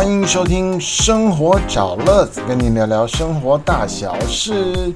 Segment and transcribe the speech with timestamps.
[0.00, 4.94] 欢迎收听《生活找乐子》，跟您聊聊生活大小事。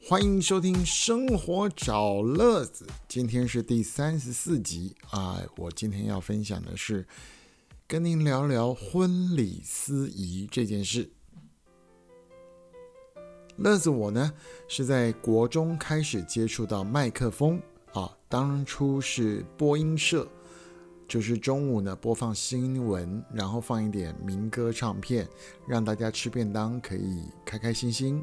[0.00, 5.42] 欢迎收听《生活找乐子》，今天是第三十四集啊！
[5.56, 7.04] 我今天要分享的是
[7.88, 11.10] 跟您聊聊婚礼司仪这件事。
[13.56, 14.32] 乐子我呢
[14.68, 17.60] 是在国中开始接触到麦克风
[17.92, 20.24] 啊，当初是播音社，
[21.08, 25.26] 就是中午呢播放新闻，然后放一点民歌唱片，
[25.66, 28.22] 让大家吃便当可以开开心心。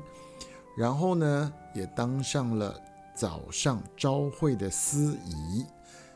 [0.77, 2.79] 然后呢，也当上了
[3.15, 5.65] 早上朝会的司仪，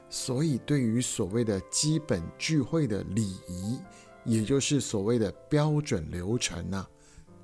[0.09, 3.79] 所以对于所谓的基本聚会的礼仪，
[4.23, 6.85] 也就是所谓的标准流程呢，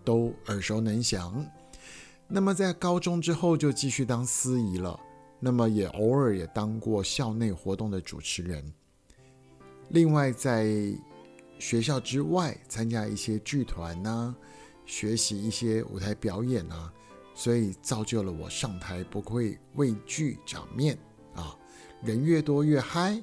[0.03, 1.43] 都耳熟能详。
[2.27, 4.99] 那么在高中之后就继续当司仪了，
[5.39, 8.73] 那么也偶尔也当过校内活动的主持人。
[9.89, 10.67] 另外在
[11.59, 14.35] 学校之外参加一些剧团呐，
[14.85, 16.91] 学习一些舞台表演啊。
[17.37, 20.97] 所以造就了我上台不会畏惧场面
[21.33, 21.53] 啊，
[22.01, 23.21] 人越多越嗨。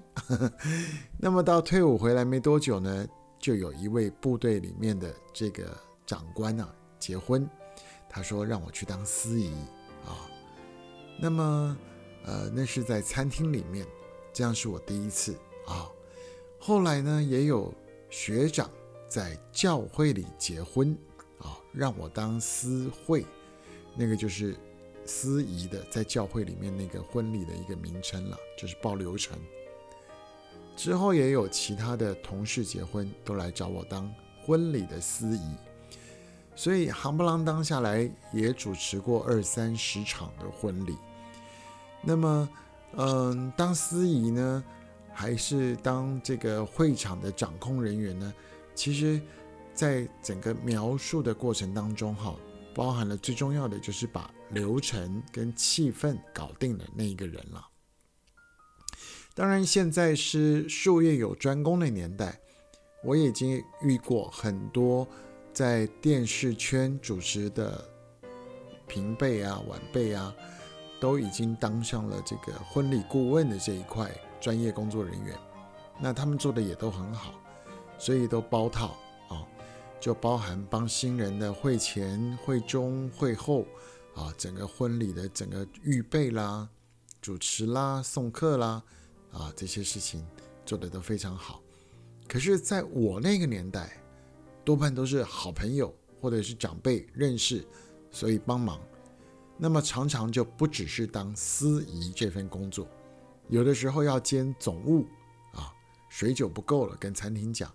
[1.16, 7.48] 那么到退伍回来没多久呢，就有一位部队里面的这个长官啊结婚，
[8.06, 9.50] 他说让我去当司仪
[10.04, 10.28] 啊。
[11.18, 11.74] 那么
[12.26, 13.86] 呃那是在餐厅里面，
[14.30, 15.34] 这样是我第一次
[15.66, 15.88] 啊。
[16.64, 17.74] 后来呢也有
[18.08, 18.70] 学长
[19.08, 20.96] 在教会里结婚
[21.40, 23.26] 啊，让我当司会。
[23.96, 24.56] 那个就是
[25.04, 29.36] 司仪的，在教会里面那个婚礼的一个名称了，就是报流程。
[30.76, 34.08] 之后也有其他的同事结婚，都来找我当
[34.46, 35.56] 婚礼的司仪，
[36.54, 40.96] 所以行不啷当下来也主持过二三十场的婚礼。
[42.02, 42.48] 那么，
[42.96, 44.64] 嗯，当司仪呢，
[45.12, 48.32] 还是当这个会场的掌控人员呢？
[48.74, 49.20] 其实，
[49.74, 52.34] 在整个描述的过程当中，哈。
[52.74, 57.68] 包含了最重要的就是把流程跟气氛搞定的那一个人了。
[59.34, 62.40] 当然，现在是术业有专攻的年代，
[63.04, 65.06] 我已经遇过很多
[65.52, 67.84] 在电视圈主持的
[68.86, 70.34] 平辈啊、晚辈啊，
[70.98, 74.10] 都已经当上了这个婚礼顾问的这一块
[74.42, 75.38] 专业工作人员。
[76.00, 77.40] 那他们做的也都很好，
[77.96, 78.98] 所以都包套
[79.28, 79.46] 啊。
[80.00, 83.64] 就包含帮新人的会前、会中、会后，
[84.16, 86.68] 啊，整个婚礼的整个预备啦、
[87.20, 88.82] 主持啦、送客啦，
[89.30, 90.26] 啊，这些事情
[90.66, 91.62] 做的都非常好。
[92.26, 93.96] 可是，在我那个年代，
[94.64, 97.64] 多半都是好朋友或者是长辈认识，
[98.10, 98.80] 所以帮忙。
[99.56, 102.88] 那么常常就不只是当司仪这份工作，
[103.52, 105.06] 有的时候要兼总务
[105.52, 105.70] 啊，
[106.08, 107.70] 水酒不够了跟餐厅讲，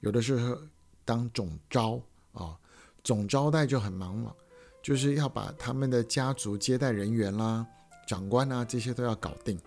[0.00, 0.58] 有的时候。
[1.02, 2.00] 当总招
[2.34, 2.56] 啊，
[3.02, 4.32] 总招待就很忙了，
[4.80, 7.66] 就是要把他们的家族接待人员啦、
[8.06, 9.58] 长官啊这些都要搞定，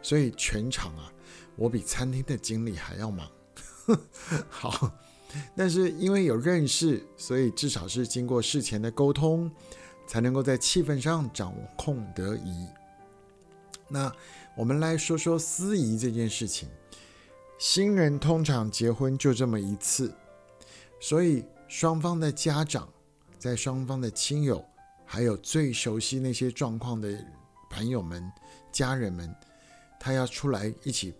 [0.00, 1.12] 所以全场啊，
[1.56, 3.28] 我比餐厅的经理还要忙。
[4.48, 4.88] 好，
[5.56, 9.50] 但是因为有认识，所以至少是经过事前的沟通，
[10.06, 12.68] 才能够在气氛上掌控得宜。
[13.94, 14.12] 那
[14.56, 16.68] 我们来说说司仪这件事情，
[17.60, 20.12] 新人通常结婚就这么一次。
[21.00, 22.88] 所以，双方的家长，
[23.38, 24.64] 在双方的亲友，
[25.04, 27.24] 还有最熟悉那些状况的
[27.70, 28.28] 朋友们、
[28.72, 29.32] 家人们，
[30.00, 31.14] 他要出来一起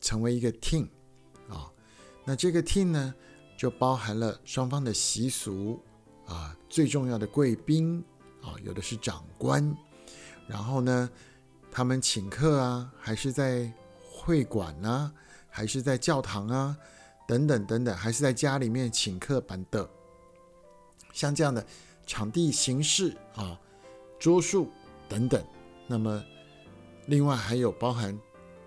[0.00, 0.88] 成为一个 team
[1.50, 1.70] 啊。
[2.24, 3.14] 那这个 team 呢，
[3.54, 5.78] 就包含了双方的习俗
[6.26, 8.02] 啊，最重要的贵宾
[8.40, 9.76] 啊，有的是长官，
[10.46, 11.10] 然后呢，
[11.76, 13.68] 他们请客啊，还是在
[14.00, 15.12] 会馆呢，
[15.50, 16.76] 还是在教堂啊？
[17.26, 19.90] 等等等等，还是在家里面请客办的，
[21.12, 21.66] 像这样的
[22.06, 23.58] 场地形式啊，
[24.20, 24.70] 桌数
[25.08, 25.44] 等等。
[25.88, 26.22] 那么，
[27.06, 28.16] 另外还有包含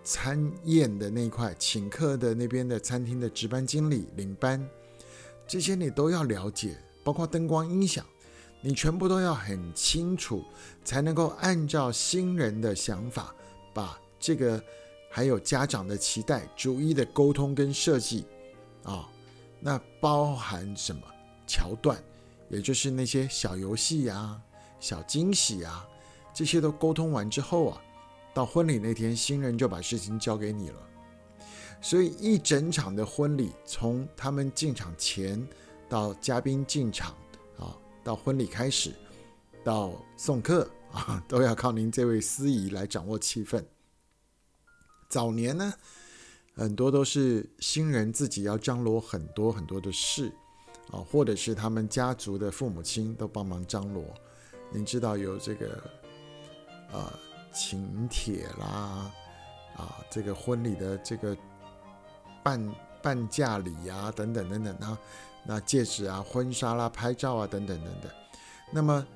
[0.04, 4.70] 餐宴的那一块，请客的那边的餐厅的值班经理领班，
[5.48, 8.06] 这些你都要了解，包括灯光音响，
[8.62, 10.44] 你全部都要很清楚，
[10.84, 13.34] 才能够按照新人的想法，
[13.74, 14.62] 把这个
[15.10, 18.26] 还有家长的期待，逐一的沟通跟设计。
[18.84, 19.08] 啊，
[19.60, 21.02] 那包含什么
[21.46, 22.02] 桥段？
[22.50, 24.42] 也就是那些小游戏呀、
[24.80, 25.86] 小惊喜啊，
[26.34, 27.82] 这些都沟通完之后啊，
[28.34, 30.80] 到婚礼那天，新人就把事情交给你了。
[31.82, 35.46] 所以一整场的婚礼，从他们进场前
[35.90, 37.14] 到嘉宾进场，
[38.08, 38.94] 到婚礼开始，
[39.66, 43.62] 到送客啊，都要靠您这位司仪来掌握气氛。
[45.10, 45.74] 早年呢？
[46.56, 50.32] 很多都是新人自己要张罗很多很多的事
[50.90, 54.02] 啊，或者是他们家族的父母亲都帮忙张罗。
[54.72, 55.84] 您知道有这个
[56.94, 57.14] 啊
[57.54, 59.12] 请帖啦，
[59.76, 61.38] 啊，这个婚礼的这个
[62.42, 64.98] 办办嫁礼呀，等等等等啊，
[65.48, 68.12] 那戒指啊、婚纱啦、拍照啊，等等等等。
[68.72, 69.08] 那么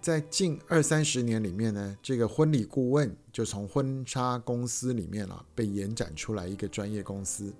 [0.00, 7.52] 在近二三十年里面呢，这个婚礼顾问就从婚纱公司里面了被延展出来一个专业公司，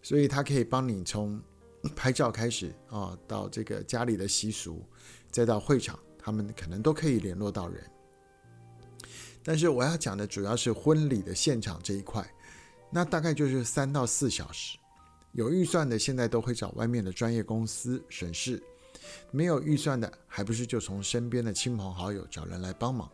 [0.00, 1.40] 所以他可以帮你从
[1.96, 4.82] 拍照开始啊，到这个家里的习俗，
[5.30, 7.82] 再到会场，他们可能都可以联络到人。
[9.42, 12.26] 但是我要讲的主要是婚礼的现场这一块，
[12.90, 14.78] 那大概就是三到四小时，
[15.34, 18.62] 有预算的现在都会找外面的专业公司审视。
[19.30, 23.10] 没有预算的，还不是就从身边的亲朋好友找人来帮忙。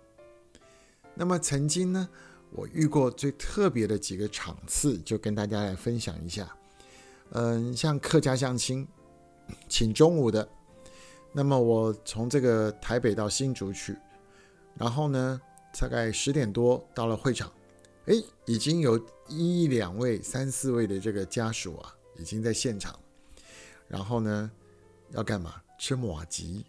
[1.14, 2.08] 那么曾经呢，
[2.50, 6.54] 我遇过最特别的几个场次，就跟大家来分享一下。
[7.30, 8.86] 嗯，像客家相亲，
[9.68, 10.46] 请中午的，
[11.32, 13.96] 那么我从这个台北到新竹去，
[14.74, 15.40] 然后呢，
[15.80, 17.50] 大概十点多到了会场，
[18.06, 18.14] 哎，
[18.44, 22.98] 已经有一两位、三四位的这个家属啊，已经在现场，
[23.88, 24.50] 然后呢，
[25.12, 25.62] 要干嘛？
[25.78, 26.66] 吃马吉，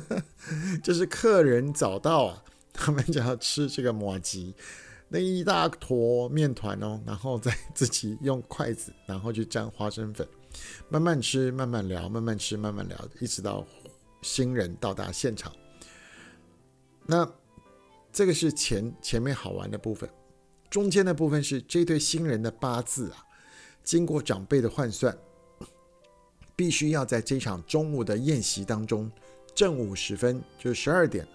[0.84, 4.54] 就是客人早到啊，他们就要吃这个马吉，
[5.08, 10.28] 那一大坨面团哦，然后再自己用筷子，然后去沾花生粉，
[10.90, 13.66] 慢慢吃，慢慢聊，慢慢吃，慢慢聊，一直到
[14.20, 15.50] 新人到达现场。
[17.06, 17.26] 那
[18.12, 20.10] 这个是前前面好玩的部分，
[20.68, 23.24] 中间的部分是这对新人的八字啊，
[23.86, 25.16] 经过长辈的换算。
[26.56, 29.12] 必须要在这场中午的宴席当中，
[29.54, 31.28] 正午时分，就是十二点，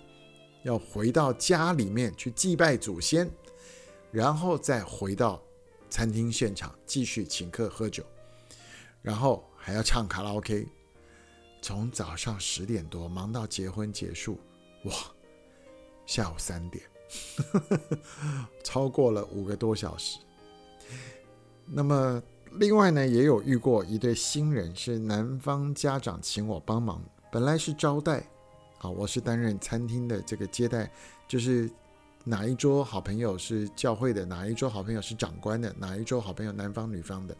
[0.64, 3.30] 要回到家里面去祭拜祖先，
[4.12, 5.40] 然后再回到
[5.92, 8.04] 餐厅现场继续请客喝酒，
[9.04, 10.68] 然后还要唱卡拉 OK，
[11.62, 14.40] 从早上十点多忙到结婚结束，
[14.86, 14.94] 哇，
[16.08, 16.84] 下午三点，
[18.64, 20.18] 超过了五个多小时，
[21.66, 22.20] 那么。
[22.56, 27.02] 另外呢，也有遇过一对新人，是男方家长请我帮忙，
[27.32, 28.24] 本来是招待，
[28.80, 30.92] 啊，我是担任餐厅的这个接待，
[31.28, 31.70] 就是
[32.26, 37.36] 哪一桌好朋友是教会的，哪一桌好朋友是长官的，哪一桌好朋友男方女方的。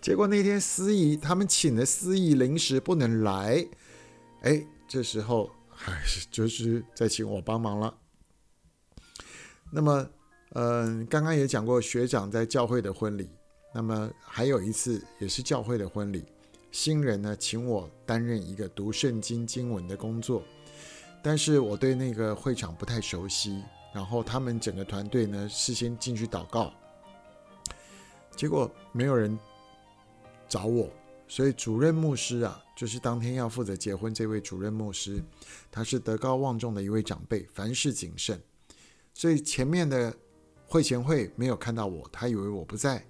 [0.00, 3.66] 结果那天司仪他们请的司仪临时不能来，
[4.40, 7.94] 哎，这时候还是就是在请我帮忙了。
[9.70, 10.08] 那么，
[10.54, 13.28] 嗯，刚刚也讲过学长在教会的婚礼。
[13.76, 16.24] 那么还有一次也是教会的婚礼，
[16.70, 20.42] 新人呢请我担任一个读圣经经文的工作，
[21.22, 23.62] 但是我对那个会场不太熟悉，
[23.94, 26.72] 然后他们整个团队呢事先进去祷告，
[28.34, 29.38] 结果没有人
[30.48, 30.88] 找我，
[31.28, 35.22] 所以主任牧师啊，就是当天要负责结婚这位主任牧师，
[35.70, 38.40] 他是德高望重的一位长辈，凡事谨慎，
[39.12, 40.16] 所以前面的
[40.66, 43.06] 会前会没有看到我，他以为我不在。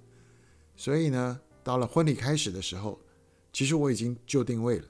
[0.76, 3.00] 所以呢，到了婚礼开始的时候，
[3.52, 4.84] 其实我已经就定位了。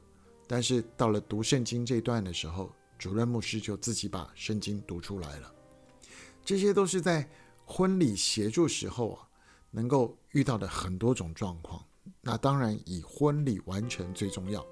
[0.49, 5.53] 但是到了读圣经这段的时候，主任牧师就自己把圣经读出来了。
[6.45, 7.29] 这些都是在
[7.65, 9.29] 婚礼协助时候啊，
[9.71, 11.85] 能够遇到的很多种状况。
[12.21, 14.65] 那当然以婚礼完成最重要。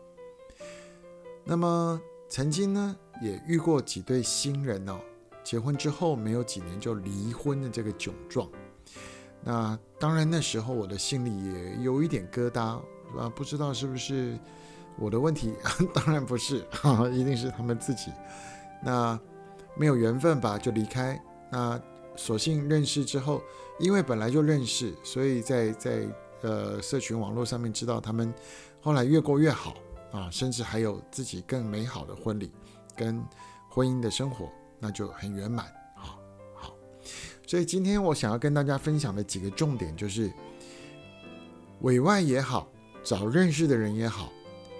[1.44, 5.00] 那么曾经呢，也遇过几对新人哦，
[5.42, 8.48] 结婚之后没有几年就离婚的这个窘状。
[9.46, 12.80] 那当然，那时候我的心里也有一点疙瘩，
[13.18, 14.38] 啊，不知道是不是
[14.98, 15.52] 我的问题？
[15.92, 18.10] 当然不是，哈， 一定是他们自己。
[18.82, 19.18] 那
[19.76, 21.22] 没有缘分吧，就离开。
[21.50, 21.78] 那
[22.16, 23.42] 索性认识之后，
[23.78, 26.08] 因为本来就认识，所以在在
[26.40, 28.32] 呃社群网络上面知道他们
[28.80, 29.74] 后来越过越好
[30.10, 32.50] 啊，甚至还有自己更美好的婚礼
[32.96, 33.22] 跟
[33.68, 34.48] 婚姻的生活，
[34.78, 35.66] 那就很圆满。
[37.46, 40.32] 所以今天我想要跟大家分享的几个重点就是，
[41.82, 42.66] 委外也好，
[43.02, 44.32] 找认识的人也好，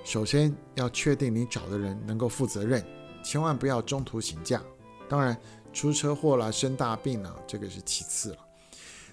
[0.02, 2.82] 首先要确定你找的人能够负责任，
[3.22, 4.62] 千万不要中途请假。
[5.10, 5.36] 当然，
[5.74, 8.38] 出车祸了、生大病了，这个是其次了。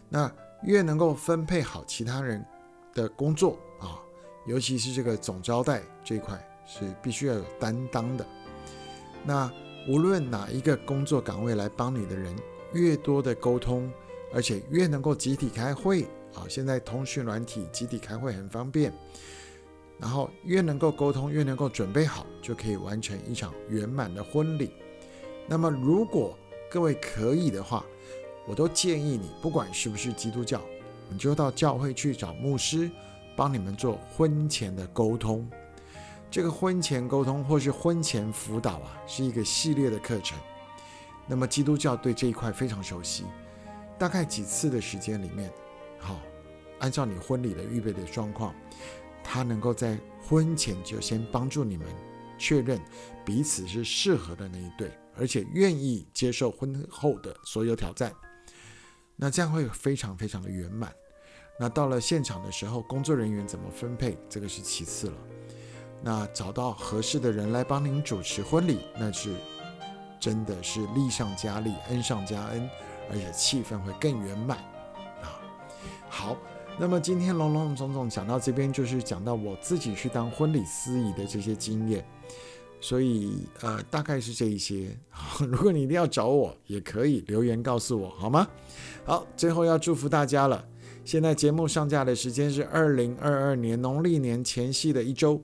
[0.08, 0.32] 那
[0.64, 2.44] 越能够分配好其他人
[2.94, 4.00] 的工作啊，
[4.48, 8.26] 尤其是这个总招待这一块，是必须要有担当的。
[9.26, 9.52] 那
[9.90, 12.34] 无论哪一个工作岗位来帮你的人。
[12.74, 13.92] 越多的沟通，
[14.34, 16.48] 而且越能够集体开会啊！
[16.48, 18.94] 现在通讯软体集体开会很方便，
[20.00, 24.72] 然后越能够沟通，越能够准备好，就可以完成一场圆满的婚礼。
[25.48, 26.38] 那么，如果
[26.70, 27.86] 各位可以的话，
[28.48, 30.62] 我都建议你，不管是不是基督教，
[31.10, 32.90] 你就到教会去找牧师，
[33.36, 35.46] 帮你们做婚前的沟通。
[36.30, 40.38] 这个婚前沟通或是婚前辅导啊，是一个系列的课程。
[41.28, 43.26] 那么基督教对这一块非常熟悉，
[43.98, 45.52] 大概几次的时间里面，
[46.00, 46.20] 好，
[46.80, 48.54] 按照你婚礼的预备的状况，
[49.24, 51.88] 他能够在婚前就先帮助你们
[52.38, 52.80] 确认
[53.24, 58.12] 彼此是适合的那一对，而且愿意接受婚后的所有挑战。
[59.16, 60.92] 那这样会非常非常的圆满。
[61.60, 65.18] 那到了现场的时候，工作人员怎么分配，这个是其次了。
[66.02, 69.30] 那找到合适的人来帮您主持婚礼，那是
[70.22, 72.70] 真的是利上加利，恩上加恩，
[73.10, 74.56] 而且气氛会更圆满
[75.22, 75.42] 啊。
[76.08, 76.38] 好，
[76.78, 82.06] 那么今天隆隆总总讲到这边，就是讲到我自己去当婚礼司仪的这些经验，
[82.80, 84.96] 所以呃，大概是这一些。
[85.50, 88.48] 如果你一定要找我，也可以留言告诉我，好吗？
[89.04, 90.64] 好，最后要祝福大家了。
[91.04, 95.42] 现在节目上架的时间是二零二二年农历年前夕的一周，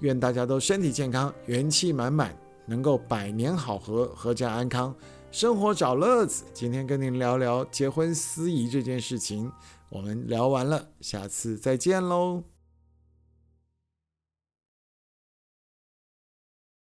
[0.00, 2.36] 愿大家都身体健康，元气满满，
[2.68, 4.94] 能够百年好合，阖家安康，
[5.32, 6.44] 生活找乐子。
[6.52, 9.50] 今天跟您聊聊结婚司仪这件事情，
[9.88, 12.57] 我们聊完了，下次再见喽。